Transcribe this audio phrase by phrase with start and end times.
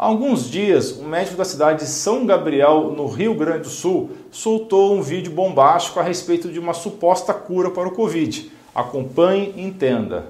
[0.00, 4.12] Há alguns dias, um médico da cidade de São Gabriel, no Rio Grande do Sul,
[4.30, 8.50] soltou um vídeo bombástico a respeito de uma suposta cura para o Covid.
[8.74, 10.28] Acompanhe e entenda.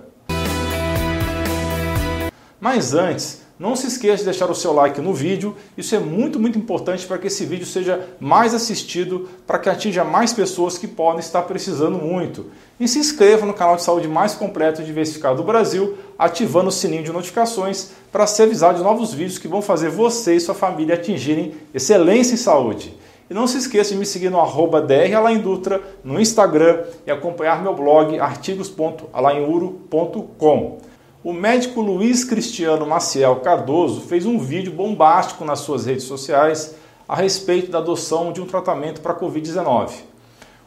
[2.60, 6.40] Mas antes, não se esqueça de deixar o seu like no vídeo, isso é muito,
[6.40, 10.88] muito importante para que esse vídeo seja mais assistido, para que atinja mais pessoas que
[10.88, 12.46] podem estar precisando muito.
[12.80, 16.72] E se inscreva no canal de saúde mais completo e diversificado do Brasil, ativando o
[16.72, 20.54] sininho de notificações para ser avisado de novos vídeos que vão fazer você e sua
[20.54, 22.96] família atingirem excelência em saúde.
[23.28, 27.74] E não se esqueça de me seguir no arroba dralaindutra no Instagram e acompanhar meu
[27.74, 30.89] blog artigos.alainuro.com.
[31.22, 36.74] O médico Luiz Cristiano Maciel Cardoso fez um vídeo bombástico nas suas redes sociais
[37.06, 39.90] a respeito da adoção de um tratamento para a Covid-19.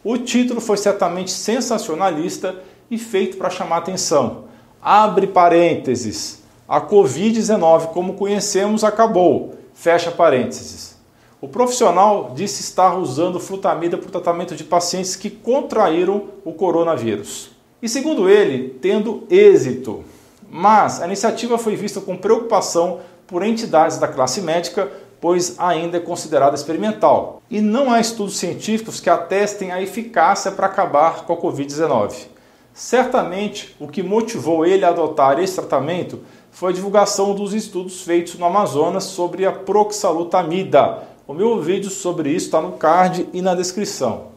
[0.03, 2.55] O título foi certamente sensacionalista
[2.91, 4.43] e feito para chamar atenção.
[4.79, 6.43] Abre parênteses.
[6.69, 9.55] A Covid-19, como conhecemos, acabou.
[9.73, 10.95] Fecha parênteses.
[11.41, 17.49] O profissional disse estar usando flutamida para o tratamento de pacientes que contraíram o coronavírus.
[17.81, 20.03] E segundo ele, tendo êxito.
[20.55, 24.87] Mas a iniciativa foi vista com preocupação por entidades da classe médica,
[25.19, 27.41] pois ainda é considerada experimental.
[27.49, 32.27] E não há estudos científicos que atestem a eficácia para acabar com a Covid-19.
[32.71, 36.19] Certamente, o que motivou ele a adotar esse tratamento
[36.51, 40.99] foi a divulgação dos estudos feitos no Amazonas sobre a proxalutamida.
[41.27, 44.27] O meu vídeo sobre isso está no card e na descrição.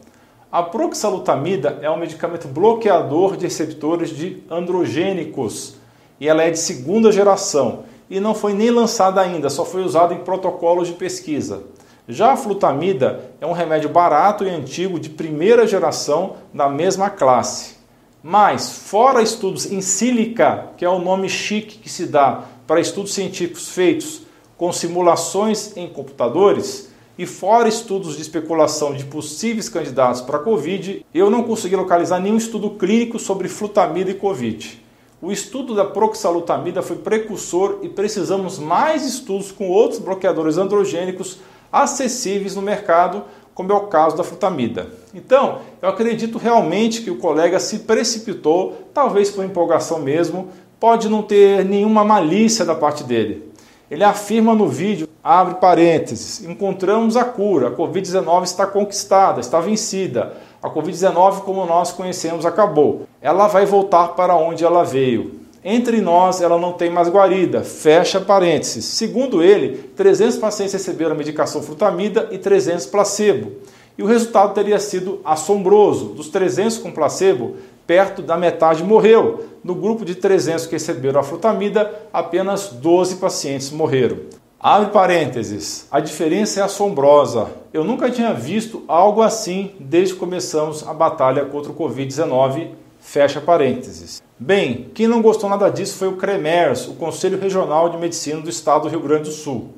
[0.50, 5.76] A proxalutamida é um medicamento bloqueador de receptores de androgênicos
[6.20, 10.14] e ela é de segunda geração e não foi nem lançada ainda, só foi usada
[10.14, 11.64] em protocolos de pesquisa.
[12.08, 17.76] Já a flutamida é um remédio barato e antigo de primeira geração da mesma classe.
[18.22, 23.12] Mas, fora estudos em sílica, que é o nome chique que se dá para estudos
[23.12, 24.22] científicos feitos
[24.56, 31.04] com simulações em computadores, e fora estudos de especulação de possíveis candidatos para a Covid,
[31.14, 34.82] eu não consegui localizar nenhum estudo clínico sobre flutamida e Covid.
[35.20, 41.38] O estudo da proxalutamida foi precursor e precisamos mais estudos com outros bloqueadores androgênicos
[41.72, 44.90] acessíveis no mercado, como é o caso da frutamida.
[45.14, 51.22] Então, eu acredito realmente que o colega se precipitou, talvez por empolgação mesmo, pode não
[51.22, 53.50] ter nenhuma malícia da parte dele.
[53.90, 60.36] Ele afirma no vídeo, abre parênteses, encontramos a cura, a Covid-19 está conquistada, está vencida.
[60.62, 63.06] A Covid-19, como nós conhecemos, acabou.
[63.20, 65.46] Ela vai voltar para onde ela veio.
[65.68, 67.62] Entre nós, ela não tem mais guarida.
[67.64, 68.84] Fecha parênteses.
[68.84, 73.52] Segundo ele, 300 pacientes receberam a medicação frutamida e 300 placebo.
[73.98, 76.06] E o resultado teria sido assombroso.
[76.10, 77.56] Dos 300 com placebo,
[77.86, 79.44] perto da metade morreu.
[79.64, 84.18] No grupo de 300 que receberam a frutamida, apenas 12 pacientes morreram.
[84.58, 87.48] Abre parênteses, a diferença é assombrosa.
[87.74, 92.70] Eu nunca tinha visto algo assim desde que começamos a batalha contra o Covid-19.
[92.98, 94.22] Fecha parênteses.
[94.38, 98.48] Bem, quem não gostou nada disso foi o CREMERS, o Conselho Regional de Medicina do
[98.48, 99.72] Estado do Rio Grande do Sul.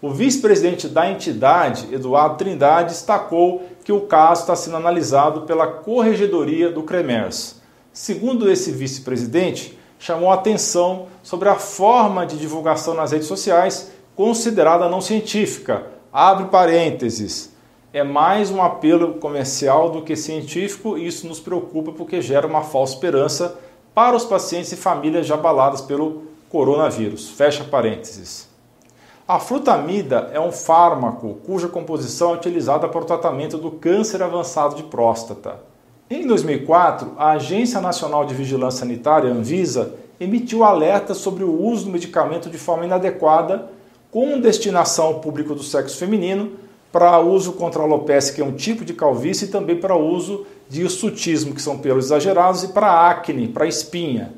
[0.00, 6.70] O vice-presidente da entidade, Eduardo Trindade, destacou que o caso está sendo analisado pela Corregedoria
[6.70, 7.60] do CREMERS.
[7.92, 15.00] Segundo esse vice-presidente, chamou atenção sobre a forma de divulgação nas redes sociais considerada não
[15.00, 15.86] científica.
[16.12, 17.52] Abre parênteses.
[17.92, 22.62] É mais um apelo comercial do que científico e isso nos preocupa porque gera uma
[22.62, 23.58] falsa esperança
[23.94, 27.30] para os pacientes e famílias já abaladas pelo coronavírus.
[27.30, 28.48] Fecha parênteses.
[29.28, 34.74] A frutamida é um fármaco cuja composição é utilizada para o tratamento do câncer avançado
[34.74, 35.60] de próstata.
[36.10, 41.92] Em 2004, a Agência Nacional de Vigilância Sanitária, Anvisa, emitiu alerta sobre o uso do
[41.92, 43.70] medicamento de forma inadequada
[44.12, 46.52] com destinação ao público do sexo feminino,
[46.92, 50.82] para uso contra alopecia, que é um tipo de calvície, e também para uso de
[50.82, 54.34] hirsutismo, que são pelos exagerados, e para acne, para espinha.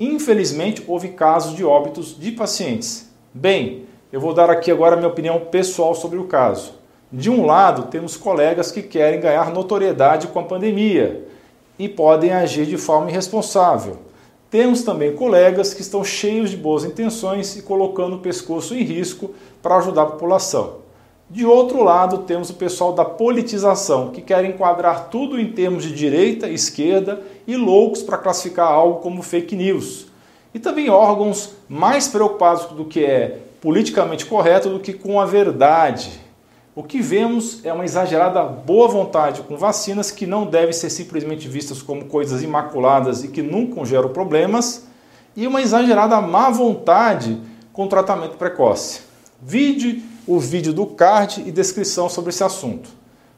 [0.00, 3.10] Infelizmente, houve casos de óbitos de pacientes.
[3.34, 6.72] Bem, eu vou dar aqui agora a minha opinião pessoal sobre o caso.
[7.12, 11.26] De um lado, temos colegas que querem ganhar notoriedade com a pandemia
[11.78, 14.07] e podem agir de forma irresponsável.
[14.50, 19.34] Temos também colegas que estão cheios de boas intenções e colocando o pescoço em risco
[19.60, 20.76] para ajudar a população.
[21.30, 25.92] De outro lado, temos o pessoal da politização, que quer enquadrar tudo em termos de
[25.92, 30.06] direita, esquerda e loucos para classificar algo como fake news.
[30.54, 36.18] E também órgãos mais preocupados do que é politicamente correto do que com a verdade.
[36.78, 41.48] O que vemos é uma exagerada boa vontade com vacinas que não devem ser simplesmente
[41.48, 44.86] vistas como coisas imaculadas e que nunca geram problemas,
[45.34, 47.36] e uma exagerada má vontade
[47.72, 49.00] com tratamento precoce.
[49.42, 52.90] Vide o vídeo do card e descrição sobre esse assunto.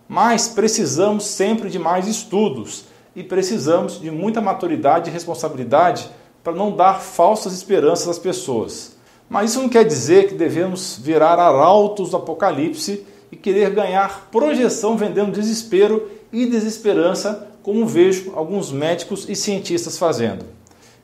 [0.07, 2.85] Mas precisamos sempre de mais estudos
[3.17, 6.11] e precisamos de muita maturidade e responsabilidade
[6.45, 8.99] para não dar falsas esperanças às pessoas.
[9.31, 14.97] Mas isso não quer dizer que devemos virar arautos do apocalipse e querer ganhar projeção
[14.97, 20.45] vendendo desespero e desesperança, como vejo alguns médicos e cientistas fazendo.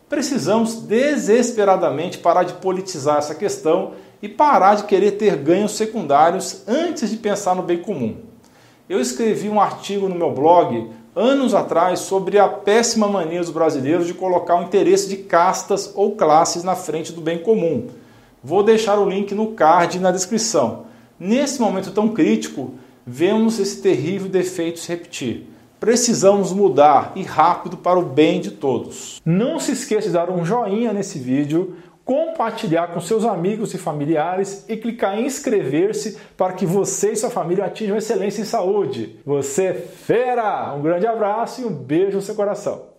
[0.09, 3.93] Precisamos desesperadamente parar de politizar essa questão
[4.23, 8.17] e parar de querer ter ganhos secundários antes de pensar no bem comum.
[8.89, 14.07] Eu escrevi um artigo no meu blog anos atrás sobre a péssima mania dos brasileiros
[14.07, 17.89] de colocar o interesse de castas ou classes na frente do bem comum.
[18.45, 20.85] Vou deixar o link no card e na descrição.
[21.19, 22.75] Nesse momento tão crítico,
[23.07, 25.49] vemos esse terrível defeito se repetir.
[25.81, 29.21] Precisamos mudar e rápido para o bem de todos.
[29.25, 34.65] Não se esqueça de dar um joinha nesse vídeo, compartilhar com seus amigos e familiares
[34.69, 39.19] e clicar em inscrever-se para que você e sua família atinjam excelência em saúde.
[39.25, 40.73] Você é fera!
[40.75, 42.95] Um grande abraço e um beijo no seu coração.